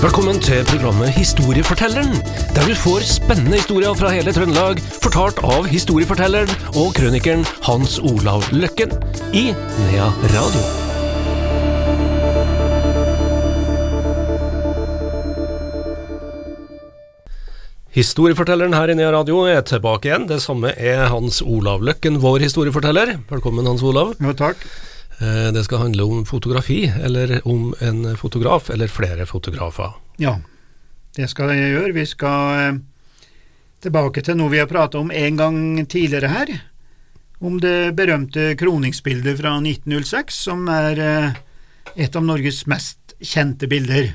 Velkommen 0.00 0.38
til 0.40 0.62
programmet 0.64 1.10
Historiefortelleren, 1.12 2.14
der 2.56 2.62
du 2.64 2.72
får 2.72 3.02
spennende 3.04 3.58
historier 3.58 3.92
fra 3.92 4.08
hele 4.14 4.32
Trøndelag, 4.32 4.78
fortalt 5.04 5.42
av 5.44 5.66
historiefortelleren 5.68 6.48
og 6.72 6.94
krønikeren 6.96 7.42
Hans 7.66 7.98
Olav 8.00 8.46
Løkken 8.48 8.94
i 9.36 9.50
Nea 9.52 10.06
Radio. 10.32 10.62
Historiefortelleren 17.92 18.72
her 18.80 18.88
i 18.88 18.96
Nea 18.96 19.12
Radio 19.12 19.44
er 19.52 19.60
tilbake 19.68 20.08
igjen. 20.08 20.30
Det 20.32 20.40
samme 20.40 20.72
er 20.80 21.10
Hans 21.12 21.42
Olav 21.44 21.84
Løkken, 21.84 22.22
vår 22.24 22.40
historieforteller. 22.48 23.18
Velkommen, 23.28 23.68
Hans 23.68 23.84
Olav. 23.84 24.16
Jo, 24.16 24.32
takk. 24.32 24.64
Eh, 25.20 25.52
Det 25.52 25.64
skal 25.64 25.78
handle 25.84 26.02
om 26.04 26.24
fotografi, 26.26 26.86
eller 27.04 27.40
om 27.48 27.74
en 27.80 28.16
fotograf, 28.16 28.70
eller 28.70 28.88
flere 28.88 29.26
fotografer. 29.26 29.92
Ja, 30.18 30.38
det 31.16 31.28
skal 31.30 31.50
jeg 31.52 31.74
gjøre. 31.74 31.92
Vi 31.94 32.06
skal 32.06 32.60
eh, 32.60 32.78
tilbake 33.84 34.22
til 34.24 34.36
noe 34.38 34.50
vi 34.52 34.58
har 34.62 34.66
pratet 34.70 35.00
om 35.00 35.10
en 35.12 35.36
gang 35.36 35.60
tidligere 35.86 36.28
her. 36.32 36.54
Om 37.40 37.58
det 37.60 37.94
berømte 37.96 38.54
kroningsbildet 38.60 39.38
fra 39.40 39.54
1906, 39.60 40.40
som 40.48 40.66
er 40.68 40.98
eh, 41.04 41.30
et 41.96 42.16
av 42.16 42.24
Norges 42.24 42.66
mest 42.68 43.14
kjente 43.20 43.68
bilder. 43.68 44.14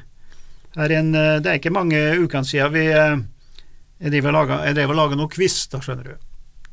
Er, 0.76 0.92
en, 0.92 1.12
det 1.14 1.48
er 1.48 1.56
ikke 1.60 1.72
mange 1.72 1.98
ukene 2.20 2.44
siden 2.46 2.74
vi 2.74 2.84
jeg 2.90 4.12
drev 4.12 4.26
og 4.28 4.34
laga- 4.98 5.16
noen 5.16 5.30
da, 5.72 5.80
skjønner 5.80 6.04
du, 6.04 6.16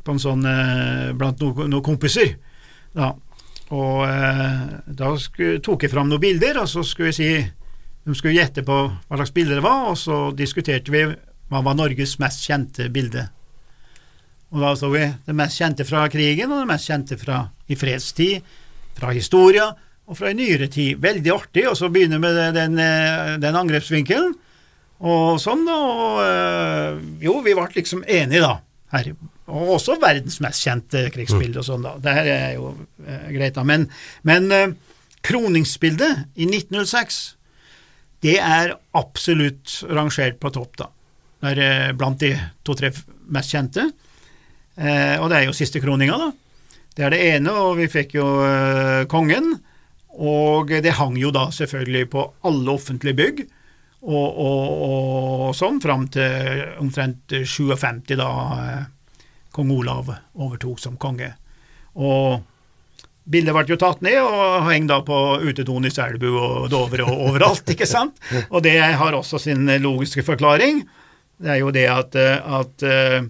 på 0.03 0.11
en 0.17 0.19
sånn, 0.19 0.43
blant 1.17 1.39
noen, 1.39 1.69
noen 1.71 1.85
kompiser. 1.87 2.33
Da. 2.97 3.13
Og 3.73 4.05
eh, 4.05 4.63
da 4.87 5.13
skulle, 5.21 5.61
tok 5.65 5.87
jeg 5.87 5.93
fram 5.93 6.11
noen 6.11 6.23
bilder, 6.23 6.61
og 6.63 6.69
så 6.69 6.85
skulle 6.85 7.13
jeg 7.13 7.19
si 7.19 7.31
de 8.03 8.17
skulle 8.19 8.35
gjette 8.35 8.65
på 8.67 8.79
hva 8.91 9.19
slags 9.19 9.33
bilde 9.35 9.57
det 9.57 9.65
var, 9.65 9.93
og 9.93 9.99
så 9.99 10.25
diskuterte 10.37 10.93
vi 10.93 11.05
hva 11.07 11.61
var 11.63 11.77
Norges 11.79 12.17
mest 12.21 12.43
kjente 12.45 12.89
bilde. 12.93 13.29
Og 14.53 14.61
da 14.61 14.73
så 14.77 14.91
vi 14.93 15.05
det 15.07 15.37
mest 15.37 15.61
kjente 15.61 15.87
fra 15.89 16.05
krigen, 16.13 16.51
og 16.51 16.65
det 16.65 16.71
mest 16.73 16.91
kjente 16.91 17.17
fra 17.21 17.45
i 17.71 17.79
fredstid, 17.79 18.43
fra 18.99 19.13
historia 19.17 19.71
og 20.05 20.19
fra 20.19 20.33
i 20.33 20.37
nyere 20.37 20.69
tid. 20.73 20.99
Veldig 21.01 21.33
artig, 21.33 21.65
og 21.71 21.79
så 21.79 21.89
begynner 21.93 22.21
vi 22.21 22.27
med 22.27 22.59
den, 22.59 22.79
eh, 22.83 23.39
den 23.41 23.57
angrepsvinkelen, 23.57 24.35
og 25.03 25.41
sånn, 25.43 25.65
da. 25.67 25.79
Og 25.79 26.21
eh, 26.27 27.01
jo, 27.25 27.39
vi 27.47 27.55
ble 27.57 27.71
liksom 27.75 28.05
enige, 28.05 28.43
da. 28.45 28.59
Her. 28.93 29.15
Og 29.53 29.75
også 29.77 29.99
verdens 30.01 30.39
mest 30.45 30.65
kjente 30.65 31.05
krigsbilde 31.13 31.61
og 31.61 31.67
sånn, 31.67 31.85
da. 31.85 31.97
Det 32.01 32.17
her 32.17 32.31
er 32.33 32.55
jo 32.57 32.73
eh, 33.05 33.29
greit, 33.35 33.55
da. 33.59 33.65
Men, 33.69 33.87
men 34.29 34.49
eh, 34.55 34.73
kroningsbildet 35.27 36.39
i 36.41 36.49
1906 36.49 37.23
det 38.23 38.37
er 38.39 38.77
absolutt 38.97 39.81
rangert 39.91 40.39
på 40.41 40.53
topp, 40.55 40.79
da. 40.79 40.89
Det 41.43 41.53
er 41.57 41.63
eh, 41.67 41.95
blant 41.99 42.23
de 42.23 42.33
to-tre 42.65 42.93
mest 43.35 43.53
kjente. 43.53 43.89
Eh, 44.77 45.17
og 45.19 45.29
det 45.31 45.41
er 45.41 45.49
jo 45.49 45.57
siste 45.57 45.83
kroninga, 45.83 46.17
da. 46.21 46.31
Det 46.93 47.07
er 47.07 47.15
det 47.15 47.23
ene, 47.33 47.53
og 47.57 47.77
vi 47.81 47.89
fikk 47.91 48.17
jo 48.19 48.29
eh, 48.47 49.03
kongen. 49.11 49.57
Og 50.13 50.71
det 50.85 50.95
hang 50.99 51.17
jo 51.17 51.33
da 51.35 51.47
selvfølgelig 51.55 52.09
på 52.13 52.25
alle 52.49 52.73
offentlige 52.73 53.17
bygg, 53.17 53.45
og, 54.03 54.39
og, 54.45 54.73
og 54.87 55.45
sånn, 55.57 55.79
fram 55.81 56.09
til 56.13 56.65
omtrent 56.83 57.33
57, 57.33 58.17
da 58.19 58.29
eh, 58.59 58.83
kong 59.53 59.71
Olav 59.75 60.11
overtok 60.35 60.81
som 60.81 60.97
konge. 61.01 61.33
Og 61.95 62.41
Bildet 63.23 63.55
ble 63.55 63.63
jo 63.71 63.79
tatt 63.79 64.01
ned 64.03 64.19
og 64.19 64.65
heng 64.67 64.89
da 64.91 64.99
på 65.07 65.17
utedoen 65.45 65.87
i 65.87 65.93
Selbu 65.95 66.27
og 66.33 66.65
Dovre 66.73 67.05
og 67.07 67.29
overalt, 67.29 67.69
ikke 67.71 67.87
sant? 67.87 68.19
Og 68.51 68.65
det 68.67 68.75
har 68.81 69.15
også 69.15 69.39
sin 69.39 69.69
logiske 69.83 70.25
forklaring. 70.27 70.83
Det 71.43 71.53
er 71.55 71.61
jo 71.63 71.71
det 71.75 71.87
at, 71.91 72.19
at 72.19 72.83
eh, 72.87 73.23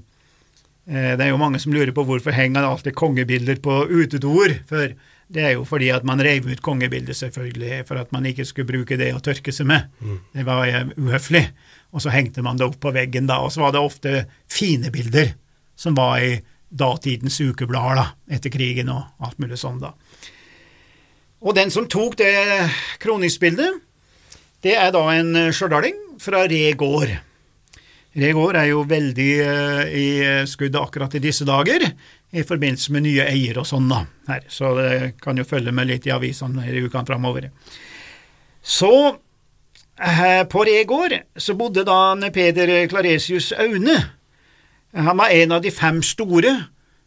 det 0.88 1.20
er 1.20 1.28
jo 1.30 1.41
mange 1.41 1.60
som 1.60 1.74
lurer 1.76 1.92
på 1.92 2.06
hvorfor 2.08 2.32
henger 2.32 2.64
det 2.64 2.70
alltid 2.70 2.96
kongebilder 2.96 3.60
på 3.64 3.82
utedoer. 3.92 4.56
For 4.69 4.94
det 5.32 5.44
er 5.44 5.54
jo 5.58 5.69
fordi 5.69 5.92
at 5.92 6.08
man 6.08 6.25
reiv 6.25 6.48
ut 6.48 6.64
kongebildet, 6.64 7.16
selvfølgelig, 7.20 7.84
for 7.88 8.00
at 8.00 8.16
man 8.16 8.26
ikke 8.28 8.48
skulle 8.48 8.69
bruke 8.72 8.96
det 9.00 9.12
å 9.12 9.20
tørke 9.25 9.52
seg 9.52 9.69
med. 9.69 9.92
Det 10.32 10.48
var 10.48 10.64
eh, 10.70 10.88
uhøflig. 10.96 11.44
Og 11.92 12.00
så 12.00 12.12
hengte 12.16 12.41
man 12.41 12.56
det 12.56 12.64
opp 12.64 12.80
på 12.80 12.96
veggen 12.96 13.28
da, 13.28 13.42
og 13.44 13.52
så 13.52 13.66
var 13.66 13.76
det 13.76 13.84
ofte 13.84 14.25
fine 14.48 14.88
bilder 14.92 15.34
som 15.76 15.96
var 15.98 16.20
i 16.22 16.36
datidens 16.72 17.40
ukeblader 17.40 18.00
da, 18.00 18.06
etter 18.32 18.52
krigen 18.52 18.92
og 18.92 19.24
alt 19.24 19.40
mulig 19.42 19.58
sånn 19.60 19.80
da. 19.82 19.92
Og 21.42 21.56
den 21.58 21.72
som 21.74 21.88
tok 21.90 22.16
det 22.20 22.32
kroningsbildet, 23.02 23.82
det 24.62 24.76
er 24.78 24.92
da 24.94 25.02
en 25.10 25.34
stjørdal 25.50 25.90
fra 26.22 26.44
Re 26.46 26.64
gård. 26.78 27.12
Re 28.12 28.28
gård 28.36 28.58
er 28.60 28.68
jo 28.68 28.84
veldig 28.84 29.30
eh, 29.42 29.94
i 29.96 30.06
skuddet 30.48 30.80
akkurat 30.80 31.14
i 31.16 31.22
disse 31.24 31.46
dager, 31.48 31.82
i 32.32 32.44
forbindelse 32.46 32.92
med 32.94 33.06
nye 33.06 33.26
eiere 33.28 33.62
og 33.62 33.68
sånn 33.68 33.88
da, 33.90 34.02
her, 34.28 34.46
så 34.52 34.72
det 34.78 34.92
kan 35.20 35.36
jo 35.36 35.48
følge 35.48 35.74
med 35.74 35.90
litt 35.90 36.06
i 36.08 36.14
avisene 36.14 36.64
i 36.68 36.84
ukene 36.84 37.08
framover. 37.08 37.48
Så 38.62 38.92
eh, 39.98 40.42
på 40.48 40.64
Re 40.68 40.78
gård 40.88 41.16
så 41.36 41.56
bodde 41.58 41.86
da 41.88 42.14
Peder 42.32 42.74
Claresius 42.92 43.50
Aune. 43.56 43.98
Han 44.92 45.16
var 45.16 45.32
en 45.32 45.53
av 45.56 45.62
de 45.64 45.70
fem 45.72 46.03
store 46.04 46.50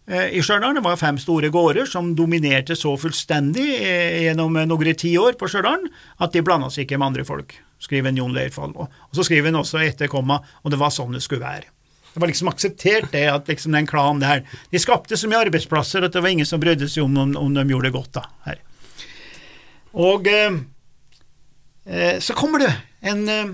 eh, 0.09 0.31
i 0.37 0.41
Stjørdal. 0.41 0.73
Det 0.77 0.83
var 0.85 0.97
fem 0.97 1.19
store 1.21 1.51
gårder 1.53 1.85
som 1.89 2.15
dominerte 2.17 2.77
så 2.77 2.95
fullstendig 2.97 3.67
eh, 3.77 4.23
gjennom 4.25 4.57
noen 4.57 4.97
tiår 4.97 5.37
på 5.37 5.49
Stjørdal 5.51 5.85
at 6.17 6.33
de 6.33 6.43
blanda 6.45 6.71
seg 6.73 6.87
ikke 6.87 6.97
med 7.01 7.11
andre 7.11 7.27
folk, 7.27 7.53
skriver 7.83 8.15
Jon 8.17 8.33
Leirfall. 8.33 8.73
Og, 8.73 8.89
så 9.13 9.27
skriver 9.27 9.51
han 9.51 9.61
også 9.61 9.83
etter 9.85 10.09
komma, 10.11 10.41
og 10.63 10.73
det 10.73 10.81
var 10.81 10.93
sånn 10.93 11.13
det 11.13 11.23
skulle 11.25 11.45
være. 11.45 11.69
Det 12.15 12.21
var 12.23 12.31
liksom 12.31 12.47
akseptert 12.47 13.11
det, 13.11 13.25
at 13.27 13.49
liksom 13.51 13.73
den 13.75 13.87
klanen 13.89 14.21
der 14.23 14.45
De 14.71 14.79
skapte 14.79 15.17
så 15.19 15.27
mye 15.27 15.41
arbeidsplasser 15.49 16.05
at 16.05 16.13
det 16.15 16.21
var 16.23 16.31
ingen 16.31 16.47
som 16.47 16.61
brydde 16.63 16.87
seg 16.87 17.03
om, 17.03 17.17
om, 17.19 17.33
om 17.35 17.57
de 17.57 17.65
gjorde 17.67 17.89
det 17.89 17.97
godt, 17.97 18.13
da. 18.15 18.23
her. 18.47 18.61
Og 19.99 20.27
eh, 20.31 20.55
eh, 21.85 22.17
så 22.23 22.33
kommer 22.33 22.63
det 22.63 22.71
en 23.05 23.27
eh, 23.29 23.51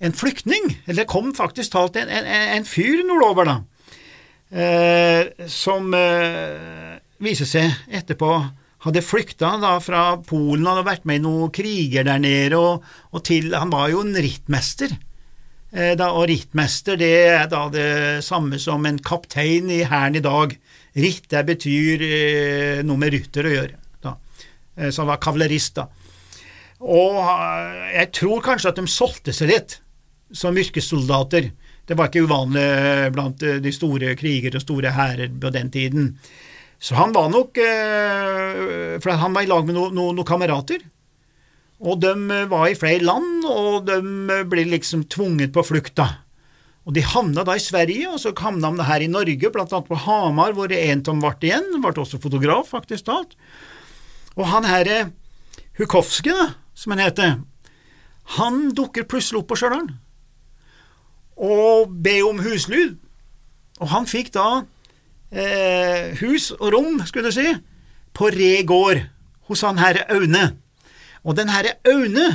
en 0.00 0.16
flyktning, 0.16 0.72
eller 0.86 1.02
det 1.02 1.10
kom 1.10 1.34
faktisk 1.36 1.74
talt 1.74 1.98
en, 2.00 2.08
en, 2.08 2.26
en 2.56 2.66
fyr 2.68 3.02
nordover, 3.04 3.50
da, 3.50 3.58
eh, 4.50 5.48
som 5.50 5.92
eh, 5.96 6.96
viser 7.20 7.48
seg 7.48 7.92
etterpå 8.00 8.32
hadde 8.86 9.02
flykta 9.04 9.54
da 9.60 9.74
fra 9.82 10.04
Polen, 10.24 10.64
han 10.64 10.78
hadde 10.78 10.88
vært 10.88 11.06
med 11.08 11.20
i 11.20 11.24
noen 11.26 11.52
kriger 11.52 12.06
der 12.08 12.20
nede, 12.22 12.56
og, 12.56 12.86
og 13.12 13.24
til 13.28 13.52
Han 13.52 13.72
var 13.72 13.90
jo 13.92 14.00
en 14.06 14.16
rittmester. 14.16 14.94
Eh, 15.70 15.92
da, 15.98 16.10
og 16.16 16.26
rittmester 16.30 16.96
det 17.00 17.12
er 17.28 17.44
da 17.50 17.66
det 17.72 18.24
samme 18.26 18.58
som 18.58 18.86
en 18.88 18.98
kaptein 19.04 19.70
i 19.70 19.82
hæren 19.84 20.16
i 20.16 20.24
dag. 20.24 20.56
Ritt 20.96 21.28
det 21.30 21.44
betyr 21.52 22.06
eh, 22.08 22.80
noe 22.86 23.00
med 23.00 23.12
rytter 23.14 23.46
å 23.46 23.54
gjøre, 23.54 23.76
da. 24.02 24.16
Eh, 24.76 24.88
så 24.88 25.04
han 25.04 25.12
var 25.12 25.20
kavalerist, 25.22 25.76
da. 25.76 25.86
Og 26.80 27.20
eh, 27.20 27.84
jeg 27.98 28.12
tror 28.16 28.44
kanskje 28.48 28.72
at 28.72 28.80
de 28.80 28.88
solgte 28.88 29.36
seg 29.36 29.52
litt 29.52 29.78
som 30.32 30.58
yrkessoldater. 30.58 31.50
Det 31.86 31.96
var 31.98 32.10
ikke 32.10 32.22
uvanlig 32.26 33.10
blant 33.14 33.42
eh, 33.42 33.58
de 33.62 33.72
store 33.74 34.14
kriger 34.18 34.54
og 34.54 34.64
store 34.64 34.92
hærer 34.94 35.32
på 35.42 35.52
den 35.54 35.70
tiden. 35.74 36.14
Så 36.80 36.96
han 36.96 37.12
var 37.12 37.28
nok 37.28 37.58
eh, 37.60 38.96
For 39.02 39.12
han 39.20 39.34
var 39.36 39.44
i 39.44 39.50
lag 39.50 39.66
med 39.66 39.76
noen 39.76 39.96
no, 39.96 40.10
no 40.16 40.24
kamerater. 40.26 40.84
Og 41.80 42.00
de 42.00 42.12
var 42.50 42.68
i 42.68 42.76
flere 42.76 43.00
land, 43.00 43.46
og 43.48 43.86
de 43.88 44.42
ble 44.48 44.66
liksom 44.68 45.06
tvunget 45.08 45.54
på 45.54 45.64
flukt, 45.64 45.94
da. 45.96 46.20
Og 46.84 46.92
de 46.92 47.00
havna 47.04 47.40
da 47.44 47.54
i 47.56 47.62
Sverige, 47.62 48.04
og 48.10 48.20
så 48.20 48.34
havna 48.36 48.68
de 48.76 48.84
her 48.84 49.04
i 49.04 49.08
Norge, 49.08 49.48
blant 49.52 49.72
annet 49.72 49.88
på 49.88 49.96
Hamar, 50.04 50.52
hvor 50.56 50.72
en 50.72 51.00
av 51.00 51.06
dem 51.08 51.22
ble 51.24 51.48
igjen. 51.48 51.70
Ble 51.80 51.94
også 52.04 52.20
fotograf, 52.20 52.68
faktisk 52.74 53.08
talt. 53.08 53.32
Og 54.36 54.44
han 54.52 54.68
herre 54.68 54.98
da, 55.80 56.46
som 56.76 56.92
han 56.92 57.00
heter, 57.00 57.38
han 58.36 58.60
dukker 58.76 59.08
plutselig 59.08 59.40
opp 59.40 59.48
på 59.54 59.56
Stjørdal 59.62 59.88
og 61.40 61.94
be 62.04 62.20
om 62.26 62.40
huslyd. 62.44 62.98
Og 63.80 63.88
han 63.94 64.08
fikk 64.08 64.32
da 64.36 64.62
eh, 65.32 66.12
hus 66.20 66.50
og 66.58 66.68
rom, 66.74 67.00
skulle 67.08 67.30
du 67.30 67.36
si, 67.38 67.48
på 68.16 68.28
Re 68.34 68.52
gård 68.68 69.00
hos 69.48 69.64
han 69.66 69.80
herre 69.80 70.04
Aune. 70.12 70.50
Og 71.24 71.36
den 71.38 71.50
herre 71.52 71.78
Aune, 71.88 72.28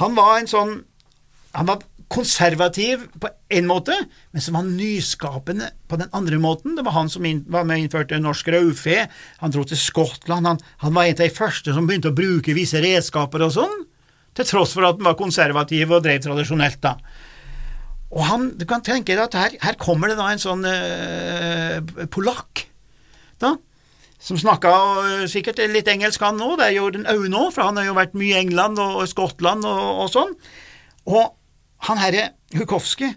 han 0.00 0.14
var 0.16 0.38
en 0.38 0.50
sånn 0.50 0.78
Han 1.50 1.66
var 1.66 1.80
konservativ 2.10 3.08
på 3.18 3.26
en 3.54 3.66
måte, 3.66 3.94
men 4.30 4.42
som 4.42 4.54
var 4.54 4.66
nyskapende 4.66 5.72
på 5.90 5.98
den 5.98 6.10
andre 6.14 6.38
måten. 6.38 6.76
Det 6.76 6.84
var 6.86 6.94
han 6.94 7.10
som 7.10 7.24
inn, 7.26 7.40
var 7.50 7.64
med 7.66 7.80
og 7.80 7.84
innførte 7.84 8.20
norsk 8.22 8.50
raufe. 8.54 9.00
Han 9.42 9.54
dro 9.54 9.64
til 9.66 9.78
Skottland. 9.78 10.46
Han, 10.46 10.60
han 10.82 10.94
var 10.94 11.08
en 11.08 11.16
av 11.16 11.24
de 11.24 11.34
første 11.34 11.74
som 11.74 11.86
begynte 11.90 12.10
å 12.10 12.14
bruke 12.14 12.54
visse 12.54 12.78
redskaper 12.82 13.42
og 13.46 13.54
sånn, 13.58 13.76
til 14.38 14.46
tross 14.46 14.76
for 14.76 14.86
at 14.86 14.98
han 14.98 15.10
var 15.10 15.18
konservativ 15.18 15.90
og 15.90 16.04
drev 16.06 16.22
tradisjonelt, 16.22 16.78
da. 16.82 16.94
Og 18.10 18.24
han, 18.26 18.50
du 18.58 18.66
kan 18.66 18.82
tenke 18.82 19.14
deg 19.14 19.22
at 19.28 19.38
her, 19.38 19.56
her 19.62 19.76
kommer 19.78 20.10
det 20.10 20.18
da 20.18 20.30
en 20.32 20.42
sånn 20.42 20.66
eh, 20.66 21.78
polakk, 22.10 22.64
da, 23.40 23.54
som 24.20 24.38
snakka 24.40 24.70
eh, 25.04 25.26
sikkert 25.30 25.62
litt 25.70 25.88
engelsk 25.88 26.22
han 26.26 26.42
òg, 26.42 26.58
det 26.58 26.68
er 26.68 26.76
jo 26.76 26.90
den 26.92 27.06
Aune 27.08 27.30
nå, 27.32 27.46
for 27.54 27.68
han 27.68 27.78
har 27.78 27.86
jo 27.86 27.96
vært 27.96 28.18
mye 28.18 28.34
i 28.34 28.42
England 28.42 28.82
og, 28.82 29.00
og 29.04 29.10
Skottland 29.10 29.66
og, 29.68 29.82
og 30.04 30.10
sånn. 30.12 30.34
Og 31.08 31.30
han 31.86 32.00
herre 32.02 32.32
Hukowski, 32.58 33.08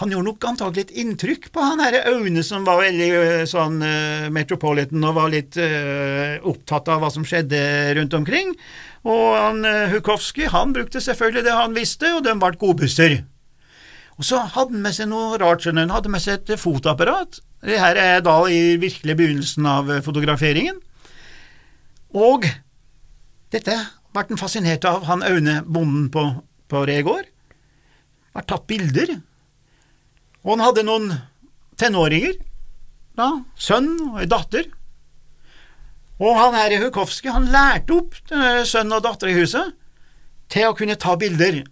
han 0.00 0.12
gjorde 0.14 0.30
nok 0.30 0.46
antagelig 0.48 0.86
et 0.86 0.94
inntrykk 1.02 1.50
på 1.52 1.62
han 1.62 1.82
herre 1.84 2.00
Aune 2.08 2.42
som 2.46 2.64
var 2.64 2.80
veldig 2.80 3.08
øh, 3.18 3.42
sånn 3.48 3.82
uh, 3.84 4.30
metropolitan 4.32 5.04
og 5.04 5.18
var 5.18 5.28
litt 5.34 5.58
uh, 5.60 6.40
opptatt 6.48 6.88
av 6.88 7.02
hva 7.02 7.10
som 7.12 7.26
skjedde 7.26 7.60
rundt 7.98 8.16
omkring. 8.16 8.54
Og 9.04 9.26
han 9.36 9.60
uh, 9.66 9.90
Hukowski, 9.92 10.48
han 10.48 10.72
brukte 10.72 11.02
selvfølgelig 11.04 11.44
det 11.44 11.58
han 11.58 11.76
visste, 11.76 12.14
og 12.16 12.24
de 12.24 12.34
ble 12.40 12.56
godbusser. 12.62 13.18
Og 14.20 14.26
så 14.28 14.42
hadde 14.44 14.76
han 14.76 14.84
med 14.84 14.94
seg 14.96 15.08
noe 15.08 15.38
rart, 15.40 15.64
skjønner 15.64 15.88
Han 15.88 15.94
hadde 15.96 16.12
med 16.12 16.20
seg 16.20 16.42
et 16.42 16.60
fotoapparat. 16.60 17.40
Det 17.64 17.78
her 17.80 17.96
er 17.96 18.20
da 18.24 18.36
i 18.52 18.76
virkelig 18.80 19.16
begynnelsen 19.16 19.66
av 19.68 19.88
fotograferingen. 20.04 20.76
Og 22.12 22.44
dette 23.52 23.78
ble 24.12 24.26
han 24.28 24.40
fascinert 24.40 24.84
av, 24.88 25.06
han 25.08 25.24
Aune, 25.24 25.60
bonden 25.64 26.10
på, 26.12 26.26
på 26.68 26.84
Regård. 26.88 27.26
Ble 28.34 28.46
tatt 28.46 28.68
bilder 28.70 29.16
og 30.44 30.54
han 30.54 30.64
hadde 30.64 30.86
noen 30.86 31.10
tenåringer, 31.80 32.36
da, 33.18 33.28
sønn 33.60 33.92
og 34.14 34.22
datter. 34.30 34.70
Og 36.20 36.36
han 36.36 36.56
her 36.56 36.74
i 36.76 36.80
Hukowski, 36.80 37.30
han 37.32 37.48
lærte 37.52 37.96
opp 37.96 38.16
sønn 38.68 38.92
og 38.92 39.04
datter 39.04 39.32
i 39.32 39.36
huset 39.36 39.76
til 40.52 40.68
å 40.68 40.76
kunne 40.76 40.98
ta 41.00 41.16
bilder. 41.20 41.62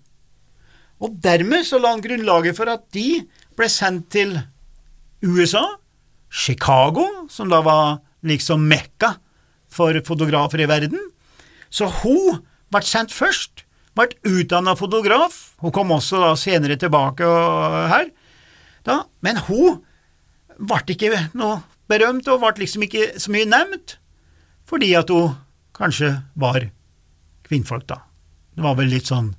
Og 1.04 1.14
dermed 1.22 1.66
så 1.66 1.78
la 1.78 1.92
han 1.94 2.02
grunnlaget 2.02 2.56
for 2.58 2.70
at 2.72 2.86
de 2.94 3.22
ble 3.58 3.68
sendt 3.70 4.08
til 4.14 4.34
USA, 5.22 5.64
Chicago, 6.28 7.06
som 7.30 7.48
da 7.50 7.60
var 7.64 8.00
liksom 8.26 8.66
Mekka 8.68 9.14
for 9.70 9.96
fotografer 10.04 10.62
i 10.64 10.68
verden. 10.68 11.00
Så 11.70 11.88
hun 12.02 12.42
ble 12.72 12.82
sendt 12.84 13.14
først, 13.14 13.64
ble 13.96 14.10
utdanna 14.26 14.74
fotograf. 14.78 15.54
Hun 15.62 15.74
kom 15.74 15.94
også 15.94 16.20
da 16.22 16.32
senere 16.38 16.78
tilbake 16.80 17.26
her, 17.92 18.10
da, 18.86 19.02
men 19.24 19.40
hun 19.48 19.80
ble 20.58 20.82
ikke 20.94 21.28
noe 21.38 21.60
berømt, 21.88 22.28
og 22.28 22.42
ble 22.42 22.64
liksom 22.64 22.84
ikke 22.86 23.14
så 23.20 23.32
mye 23.32 23.48
nevnt, 23.48 23.96
fordi 24.68 24.92
at 24.98 25.10
hun 25.12 25.36
kanskje 25.76 26.12
var 26.38 26.66
kvinnfolk, 27.48 27.86
da. 27.88 28.02
Det 28.54 28.64
var 28.64 28.76
vel 28.76 28.90
litt 28.92 29.08
sånn 29.08 29.32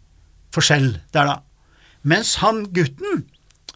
forskjell 0.55 0.91
der, 1.13 1.29
da. 1.29 1.37
Mens 2.01 2.37
han 2.43 2.63
gutten 2.75 3.25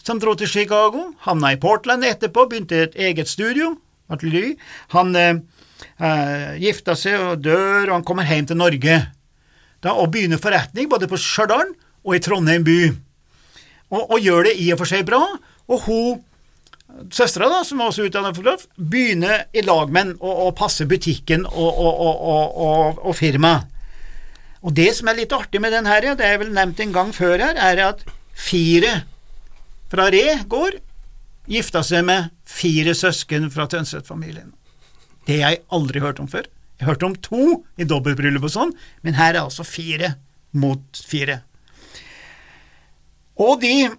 som 0.04 0.20
dro 0.20 0.36
til 0.36 0.50
Chicago, 0.52 1.14
havna 1.24 1.54
i 1.54 1.60
Portland 1.60 2.04
etterpå, 2.04 2.48
begynte 2.52 2.82
et 2.86 2.96
eget 3.00 3.30
studio, 3.32 3.74
atelier. 4.12 4.56
Han 4.96 5.16
eh, 5.16 5.40
eh, 5.98 6.50
gifta 6.60 6.96
seg 7.00 7.20
og 7.22 7.44
dør, 7.44 7.88
og 7.88 7.96
han 7.98 8.08
kommer 8.08 8.28
hjem 8.28 8.50
til 8.52 8.60
Norge 8.60 9.00
da, 9.84 9.96
og 9.96 10.12
begynner 10.12 10.42
forretning 10.42 10.90
både 10.92 11.10
på 11.12 11.20
Stjørdal 11.20 11.74
og 12.04 12.16
i 12.16 12.22
Trondheim 12.24 12.68
by. 12.68 12.78
Og, 13.94 14.04
og, 14.04 14.20
gjør 14.24 14.48
det 14.48 14.56
i 14.60 14.70
og 14.74 14.80
for 14.82 14.90
seg 14.90 15.06
bra, 15.08 15.22
og 15.70 15.84
hun, 15.88 16.22
søstera, 17.14 17.50
da, 17.52 17.62
som 17.68 17.82
var 17.82 17.92
også 17.92 18.08
utdannet 18.08 18.36
fotograf, 18.36 18.66
begynner 18.78 19.46
i 19.54 19.64
lag 19.66 19.92
med 19.94 20.16
å, 20.20 20.34
å 20.48 20.54
passe 20.58 20.88
butikken 20.90 21.46
og, 21.48 21.84
og, 21.84 22.98
og, 23.04 23.14
firmaet. 23.18 23.70
Og 24.64 24.72
det 24.76 24.90
som 24.96 25.10
er 25.12 25.20
litt 25.20 25.34
artig 25.36 25.60
med 25.62 25.74
den 25.76 25.88
her, 25.90 26.14
det 26.16 26.26
er 26.26 26.40
vel 26.40 26.54
nevnt 26.56 26.80
en 26.80 26.96
gang 26.96 27.12
før 27.16 27.36
her, 27.42 27.60
er 27.60 27.82
at 27.90 28.04
fire 28.34 29.04
fra 29.92 30.08
Re 30.14 30.40
gård 30.50 30.80
gifta 31.52 31.84
seg 31.84 32.06
med 32.08 32.32
fire 32.48 32.96
søsken 32.96 33.50
fra 33.52 33.68
Tønseth-familien. 33.70 34.54
Det 35.28 35.42
har 35.42 35.56
jeg 35.56 35.64
aldri 35.76 36.02
hørt 36.04 36.22
om 36.24 36.30
før. 36.32 36.48
Jeg 36.80 36.88
har 36.88 36.96
hørt 36.96 37.06
om 37.06 37.18
to 37.20 37.44
i 37.80 37.88
dobbeltbryllup 37.88 38.48
og 38.48 38.54
sånn, 38.56 38.72
men 39.04 39.20
her 39.20 39.36
er 39.36 39.44
altså 39.44 39.66
fire 39.68 40.16
mot 40.56 41.04
fire. 41.08 41.42
Og 43.40 43.62
de 43.62 43.92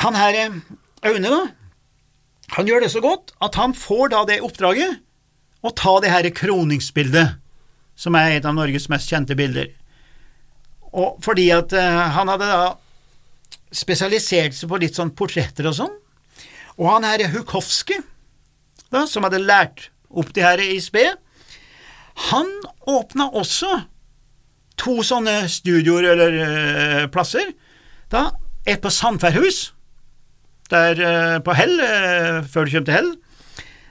Han 0.00 0.14
her 0.16 0.36
Aune, 1.04 1.28
da, 1.28 1.40
han 2.56 2.68
gjør 2.68 2.80
det 2.80 2.90
så 2.92 3.02
godt 3.04 3.34
at 3.44 3.56
han 3.58 3.74
får 3.76 4.12
da 4.14 4.22
det 4.24 4.38
oppdraget 4.40 5.02
å 5.60 5.72
ta 5.76 5.98
det 6.00 6.12
her 6.12 6.28
kroningsbildet, 6.32 7.36
som 8.00 8.16
er 8.16 8.38
et 8.38 8.46
av 8.48 8.54
Norges 8.56 8.88
mest 8.88 9.10
kjente 9.10 9.36
bilder. 9.36 9.68
Og 10.96 11.20
fordi 11.24 11.48
at 11.54 11.72
uh, 11.76 12.02
han 12.16 12.30
hadde 12.32 12.48
da 12.50 12.62
spesialisert 13.70 14.56
seg 14.56 14.70
på 14.70 14.80
litt 14.82 14.98
sånn 14.98 15.12
portretter 15.14 15.68
og 15.70 15.76
sånn, 15.76 15.96
og 16.80 16.86
han 16.88 17.06
her 17.06 17.28
Hukowski, 17.30 18.00
da, 18.90 19.04
som 19.06 19.26
hadde 19.26 19.42
lært 19.42 19.90
opp 20.10 20.32
det 20.34 20.42
her 20.42 20.62
i 20.64 20.78
spe, 20.82 21.04
han 22.30 22.48
åpna 22.90 23.28
også 23.38 23.70
to 24.80 24.96
sånne 25.06 25.44
studioer 25.52 26.10
eller 26.14 26.38
uh, 26.40 27.04
plasser, 27.12 27.52
da, 28.10 28.30
et 28.66 28.82
på 28.82 28.90
Sandfærhus, 28.90 29.70
der 30.72 30.98
uh, 30.98 31.36
på 31.44 31.54
Hell, 31.54 31.76
uh, 31.78 32.40
før 32.48 32.66
du 32.66 32.74
kommer 32.74 32.88
til 32.88 32.96
Hell, 32.96 33.12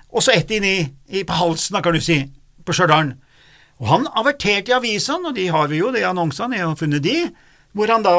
og 0.09 0.25
så 0.25 0.33
et 0.33 0.51
inn 0.51 0.65
i, 0.65 0.77
i, 1.13 1.23
på 1.23 1.37
halsen, 1.37 1.77
da, 1.77 1.83
kan 1.85 1.95
du 1.95 2.01
si, 2.03 2.23
på 2.65 2.75
Stjørdal. 2.75 3.13
Og 3.79 3.87
han 3.87 4.09
averterte 4.19 4.73
i 4.73 4.75
avisene, 4.75 5.31
og 5.31 5.37
de 5.37 5.47
har 5.51 5.69
vi 5.71 5.79
jo, 5.79 5.93
de 5.95 6.03
annonsene, 6.03 6.57
jeg 6.59 6.67
har 6.67 6.79
funnet 6.79 7.03
de, 7.03 7.17
hvor 7.71 7.91
han 7.91 8.03
da 8.03 8.15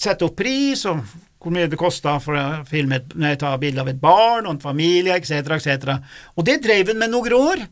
setter 0.00 0.28
opp 0.28 0.36
pris, 0.38 0.84
og 0.88 1.02
hvor 1.40 1.52
mye 1.54 1.68
det 1.70 1.78
kosta 1.78 2.16
for 2.22 2.38
å 2.38 2.44
filme 2.68 2.98
et, 2.98 3.12
ta 3.38 3.52
bilde 3.60 3.82
av 3.82 3.90
et 3.92 4.00
barn 4.00 4.48
og 4.48 4.56
en 4.56 4.62
familie, 4.62 5.14
etc., 5.14 5.52
etc. 5.58 5.98
Og 6.34 6.46
det 6.48 6.58
drev 6.64 6.90
han 6.90 7.02
med 7.02 7.12
noen 7.12 7.36
år 7.36 7.66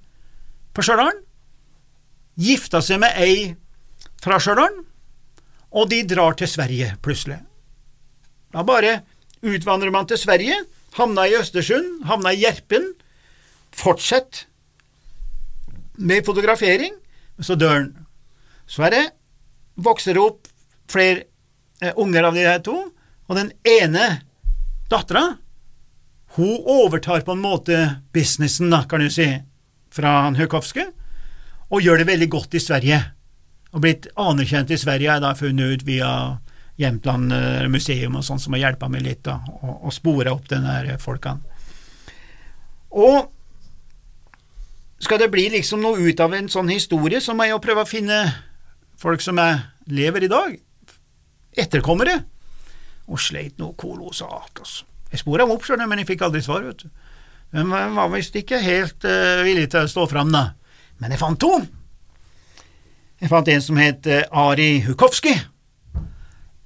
på 0.77 0.85
Stjørdal. 0.85 1.17
Gifta 2.45 2.83
seg 2.85 3.01
med 3.03 3.17
ei 3.19 3.55
fra 4.23 4.39
Stjørdal, 4.43 4.77
og 5.75 5.91
de 5.91 6.05
drar 6.07 6.37
til 6.39 6.51
Sverige 6.51 6.93
plutselig. 7.03 7.41
Da 8.55 8.63
bare 8.67 9.01
utvandrer 9.43 9.91
man 9.95 10.07
til 10.07 10.21
Sverige, 10.21 10.61
havna 10.95 11.27
i 11.27 11.35
Østersund, 11.41 12.05
havna 12.07 12.35
i 12.35 12.45
Gjerpen. 12.45 12.93
Fortsett 13.75 14.45
med 15.99 16.23
fotografering, 16.27 16.95
så 17.41 17.57
dør 17.59 17.75
han. 17.77 17.93
Så 18.67 18.87
er 18.87 18.95
det, 18.95 19.05
vokser 19.75 20.17
det 20.17 20.23
opp 20.23 20.51
flere 20.91 21.25
eh, 21.83 21.95
unger 21.97 22.29
av 22.29 22.37
de 22.37 22.45
her 22.47 22.61
to, 22.65 22.77
og 23.25 23.39
den 23.39 23.51
ene 23.67 24.07
dattera, 24.93 25.37
hun 26.37 26.55
overtar 26.67 27.23
på 27.27 27.35
en 27.35 27.43
måte 27.43 27.79
businessen, 28.13 28.73
da, 28.73 28.83
kan 28.91 29.03
du 29.05 29.11
si, 29.13 29.29
fra 29.95 30.25
han 30.27 30.39
Høkowske, 30.39 30.89
og 31.71 31.83
gjør 31.83 32.03
det 32.03 32.09
veldig 32.11 32.31
godt 32.31 32.57
i 32.59 32.63
Sverige. 32.63 32.99
Og 33.75 33.83
blitt 33.83 34.09
anerkjent 34.21 34.73
i 34.75 34.79
Sverige, 34.79 35.15
er 35.15 35.23
da 35.23 35.35
funnet 35.39 35.79
ut 35.79 35.87
via 35.87 36.11
Jämtland 36.77 37.33
eh, 37.33 37.69
museum 37.71 38.19
og 38.19 38.25
sånn 38.27 38.41
som 38.43 38.57
har 38.57 38.65
hjulpet 38.65 38.91
meg 38.91 39.05
litt 39.07 39.23
da, 39.27 39.39
og, 39.61 39.87
og 39.87 39.95
spora 39.95 40.35
opp 40.35 40.49
den 40.51 40.67
her 40.67 40.91
folkene. 41.03 41.55
Og 42.95 43.34
skal 45.05 45.21
det 45.21 45.31
bli 45.33 45.49
liksom 45.53 45.83
noe 45.85 46.01
ut 46.01 46.21
av 46.23 46.35
en 46.37 46.49
sånn 46.51 46.71
historie, 46.73 47.21
så 47.21 47.35
må 47.37 47.47
jeg 47.47 47.55
jo 47.55 47.63
prøve 47.63 47.85
å 47.85 47.89
finne 47.89 48.19
folk 49.01 49.23
som 49.25 49.39
er, 49.43 49.69
lever 49.91 50.27
i 50.27 50.33
dag, 50.33 50.57
etterkommere, 51.61 52.19
og 53.05 53.21
sleit 53.21 53.59
noe 53.61 53.77
kolossalt, 53.79 54.63
altså. 54.63 54.89
Jeg 55.15 55.21
spora 55.21 55.45
dem 55.45 55.53
opp, 55.55 55.63
skjønner 55.63 55.87
men 55.87 56.01
jeg 56.01 56.09
fikk 56.09 56.25
aldri 56.27 56.41
svar, 56.43 56.65
vet 56.67 56.81
du. 56.83 56.89
De 57.55 57.63
var 57.71 58.09
visst 58.11 58.35
ikke 58.35 58.59
helt 58.59 59.05
uh, 59.07 59.45
villig 59.47 59.69
til 59.71 59.85
å 59.85 59.91
stå 59.91 60.09
fram, 60.11 60.33
da. 60.35 60.57
Men 60.99 61.15
jeg 61.15 61.21
fant 61.21 61.39
to. 61.39 61.53
Jeg 63.23 63.31
fant 63.31 63.51
en 63.53 63.63
som 63.63 63.79
het 63.79 64.09
uh, 64.11 64.25
Ari 64.49 64.81
Hukowski 64.83 65.37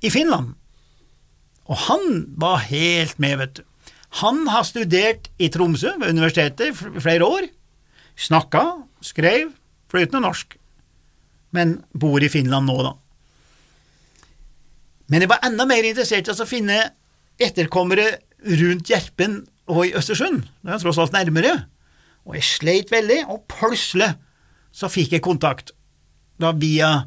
i 0.00 0.12
Finland. 0.14 0.54
Og 1.68 1.76
han 1.90 2.23
var 2.40 2.64
helt 2.71 3.21
med, 3.21 3.37
vet 3.42 3.59
du. 3.59 3.64
Han 4.23 4.47
har 4.49 4.64
studert 4.64 5.28
i 5.37 5.50
Tromsø 5.52 5.92
ved 6.00 6.14
universitetet 6.16 6.71
i 6.73 7.02
flere 7.02 7.28
år. 7.28 7.50
Snakka, 8.19 8.65
skrev 9.05 9.53
flytende 9.91 10.25
norsk, 10.25 10.57
men 11.55 11.79
bor 11.95 12.23
i 12.23 12.31
Finland 12.33 12.69
nå, 12.69 12.77
da. 12.85 12.95
Men 15.09 15.25
jeg 15.25 15.31
var 15.31 15.45
enda 15.47 15.65
mer 15.69 15.87
interessert 15.89 16.29
i 16.29 16.35
å 16.35 16.49
finne 16.49 16.81
etterkommere 17.41 18.19
rundt 18.61 18.91
Gjerpen 18.91 19.41
og 19.71 19.85
i 19.87 19.95
Østersund, 19.97 20.43
det 20.65 20.75
er 20.75 20.83
tross 20.83 20.99
alt 21.01 21.15
nærmere, 21.15 21.55
og 22.29 22.37
jeg 22.37 22.49
sleit 22.49 22.91
veldig, 22.93 23.23
og 23.33 23.47
plutselig 23.49 24.11
så 24.75 24.91
fikk 24.93 25.17
jeg 25.17 25.25
kontakt, 25.25 25.73
da 26.41 26.53
via 26.57 27.07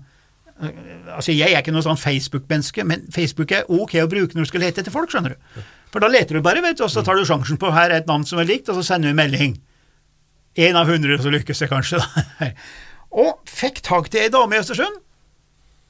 Altså, 0.61 1.31
Jeg 1.33 1.55
er 1.55 1.63
ikke 1.63 1.71
noe 1.73 1.81
sånn 1.81 1.97
Facebook-menneske, 1.97 2.83
men 2.85 3.07
Facebook 3.09 3.49
er 3.55 3.65
ok 3.65 3.95
å 4.03 4.09
bruke 4.11 4.37
når 4.37 4.45
du 4.45 4.49
skal 4.51 4.61
lete 4.61 4.83
etter 4.83 4.93
folk, 4.93 5.09
skjønner 5.09 5.33
du. 5.33 5.63
For 5.89 6.03
da 6.03 6.09
leter 6.11 6.37
du 6.37 6.43
bare, 6.45 6.61
vet 6.61 6.77
du, 6.77 6.83
og 6.85 6.91
så 6.93 7.01
tar 7.01 7.17
du 7.17 7.25
sjansen 7.25 7.57
på 7.57 7.71
her 7.73 7.89
er 7.89 8.03
et 8.03 8.09
navn 8.09 8.27
som 8.29 8.37
er 8.37 8.45
likt, 8.45 8.69
og 8.69 8.77
så 8.77 8.83
sender 8.85 9.09
du 9.09 9.15
en 9.15 9.17
melding. 9.17 9.55
Én 10.59 10.75
av 10.75 10.89
hundre, 10.91 11.15
som 11.21 11.31
lykkes 11.31 11.63
det 11.63 11.69
kanskje, 11.71 12.01
da. 12.01 12.51
Og 13.21 13.39
fikk 13.47 13.81
tak 13.83 14.09
til 14.11 14.25
ei 14.25 14.31
dame 14.31 14.55
i 14.55 14.61
Østersund. 14.61 14.99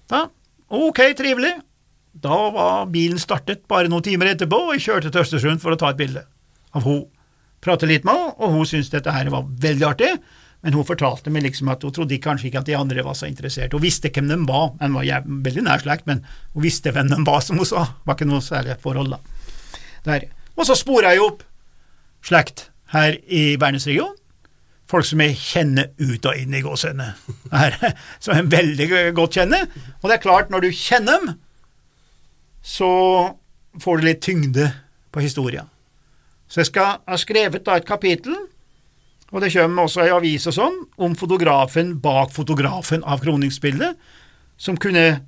Da, 0.09 0.25
ok, 0.73 1.01
trivelig. 1.17 1.53
Da 2.21 2.37
var 2.53 2.89
bilen 2.91 3.21
startet 3.21 3.63
bare 3.71 3.89
noen 3.89 4.03
timer 4.05 4.33
etterpå, 4.33 4.57
og 4.67 4.75
jeg 4.75 4.85
kjørte 4.87 5.11
til 5.13 5.23
Østersund 5.23 5.61
for 5.63 5.73
å 5.73 5.79
ta 5.79 5.93
et 5.93 5.99
bilde 5.99 6.25
av 6.75 6.85
henne. 6.85 7.07
Pratet 7.61 7.91
litt 7.91 8.05
med 8.07 8.17
henne, 8.17 8.33
og 8.41 8.55
hun 8.55 8.65
syntes 8.65 8.89
dette 8.89 9.13
her 9.13 9.29
var 9.29 9.45
veldig 9.61 9.85
artig, 9.85 10.15
Men 10.61 10.75
hun 10.77 10.85
fortalte 10.85 11.31
meg 11.33 11.41
liksom 11.41 11.71
at 11.73 11.81
hun 11.81 11.93
trodde 11.95 12.19
kanskje 12.21 12.51
ikke 12.51 12.59
at 12.61 12.67
de 12.69 12.75
andre 12.77 13.01
var 13.01 13.15
så 13.17 13.25
interessert. 13.25 13.73
Hun 13.73 13.81
visste 13.81 14.11
hvem 14.13 14.27
de 14.29 14.37
var, 14.45 14.67
hun 14.77 14.93
var 14.93 15.25
veldig 15.25 15.63
nær 15.65 15.81
slekt, 15.81 16.05
men 16.05 16.21
hun 16.53 16.61
visste 16.61 16.93
hvem 16.93 17.09
de 17.09 17.17
var, 17.25 17.41
som 17.41 17.57
hun 17.57 17.65
sa. 17.65 17.87
Det 17.89 18.09
var 18.09 18.19
ikke 18.19 18.27
noe 18.29 18.45
særlig 18.45 18.75
forhold, 18.83 19.15
da. 19.15 19.17
Der. 20.05 20.27
Og 20.53 20.67
så 20.69 20.77
spora 20.77 21.15
jeg 21.15 21.23
opp 21.25 21.41
slekt 22.21 22.67
her 22.93 23.17
i 23.25 23.55
Bernesregionen. 23.57 24.20
Folk 24.91 25.07
som 25.07 25.21
jeg 25.23 25.37
kjenner 25.39 25.93
ut 26.01 26.25
og 26.27 26.35
inn 26.35 26.55
i 26.57 26.61
gåsehudene. 26.65 27.13
Som 28.23 28.35
jeg 28.35 28.49
veldig 28.51 28.87
godt 29.15 29.37
kjenner. 29.39 29.69
Og 30.01 30.09
det 30.09 30.17
er 30.17 30.23
klart, 30.25 30.49
når 30.51 30.65
du 30.65 30.75
kjenner 30.75 31.21
dem, 31.21 31.37
så 32.61 32.89
får 33.79 34.01
du 34.01 34.07
litt 34.09 34.23
tyngde 34.25 34.67
på 35.15 35.23
historien. 35.23 35.69
Så 36.51 36.61
jeg 36.61 36.71
skal 36.73 36.97
ha 37.07 37.19
skrevet 37.19 37.63
da 37.63 37.77
et 37.79 37.87
kapittel, 37.87 38.35
og 39.31 39.39
det 39.39 39.53
kommer 39.53 39.87
også 39.87 40.03
i 40.03 40.11
avis 40.11 40.49
og 40.51 40.57
sånn, 40.57 40.77
om 40.99 41.15
fotografen 41.15 41.93
bak 42.03 42.33
fotografen 42.35 43.05
av 43.07 43.23
kroningsbildet, 43.23 43.95
som 44.59 44.75
kunne 44.75 45.21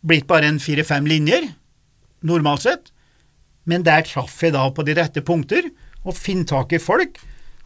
blitt 0.00 0.24
bare 0.30 0.48
en 0.48 0.62
fire-fem 0.62 1.04
linjer, 1.06 1.50
normalt 2.24 2.64
sett, 2.64 2.88
men 3.68 3.84
der 3.86 4.06
traff 4.08 4.40
jeg 4.42 4.56
da 4.56 4.64
på 4.72 4.84
de 4.88 4.96
rette 4.96 5.22
punkter, 5.22 5.68
og 6.02 6.16
finntak 6.16 6.72
tak 6.72 6.80
i 6.80 6.82
folk, 6.82 7.20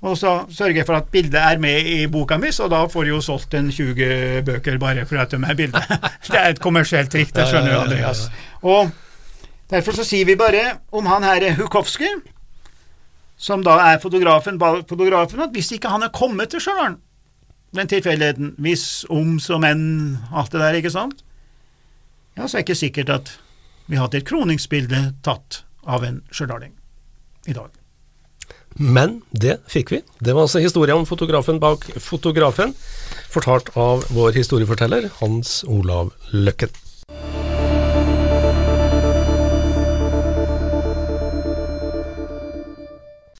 og 0.06 0.14
så 0.18 0.32
sørger 0.52 0.80
jeg 0.80 0.86
for 0.86 0.98
at 0.98 1.08
bildet 1.10 1.40
er 1.40 1.58
med 1.58 1.88
i 1.90 1.96
boka 2.10 2.38
mi, 2.38 2.52
så 2.54 2.68
da 2.70 2.84
får 2.90 3.08
jeg 3.08 3.14
jo 3.16 3.22
solgt 3.24 3.56
en 3.58 3.72
20 3.74 4.44
bøker 4.46 4.78
bare 4.78 5.06
for 5.08 5.18
at 5.18 5.34
de 5.34 5.40
er 5.42 5.58
bildet. 5.58 5.96
Det 6.30 6.38
er 6.38 6.52
et 6.52 6.62
kommersielt 6.62 7.10
trikk, 7.10 7.32
det 7.34 7.46
skjønner 7.48 7.72
du, 7.72 7.78
Andreas. 7.80 8.26
Og 8.62 8.90
derfor 9.70 9.96
så 9.98 10.04
sier 10.06 10.26
vi 10.28 10.36
bare 10.38 10.76
om 10.94 11.06
han 11.10 11.26
her 11.26 11.48
Hukowski, 11.58 12.08
som 13.36 13.64
da 13.66 13.76
er 13.92 13.98
fotografen, 14.02 14.60
fotografen, 14.88 15.42
at 15.42 15.54
hvis 15.54 15.72
ikke 15.76 15.90
han 15.92 16.06
er 16.06 16.14
kommet 16.14 16.50
til 16.54 16.62
Stjørdal, 16.62 16.96
den 17.76 17.90
tilfeldigheten, 17.90 18.54
hvis, 18.62 19.04
om, 19.12 19.36
som 19.42 19.64
enn, 19.66 20.18
alt 20.32 20.54
det 20.54 20.62
der, 20.62 20.78
ikke 20.78 20.94
sant, 20.94 21.24
ja, 22.36 22.46
så 22.46 22.56
er 22.56 22.62
det 22.62 22.68
ikke 22.68 22.78
sikkert 22.78 23.12
at 23.12 23.32
vi 23.86 23.98
har 23.98 24.06
hatt 24.06 24.18
et 24.18 24.28
kroningsbilde 24.28 25.02
tatt 25.26 25.64
av 25.86 26.04
en 26.06 26.22
stjørdaling 26.30 26.74
i 27.46 27.54
dag. 27.56 27.85
Men 28.78 29.20
det 29.30 29.58
fikk 29.72 29.92
vi. 29.94 30.00
Det 30.20 30.34
var 30.36 30.46
altså 30.46 30.60
historien 30.62 31.00
om 31.00 31.06
fotografen 31.08 31.60
bak 31.62 31.86
fotografen, 32.02 32.74
fortalt 33.32 33.72
av 33.76 34.04
vår 34.12 34.36
historieforteller 34.36 35.08
Hans 35.20 35.62
Olav 35.68 36.12
Løkken. 36.32 36.72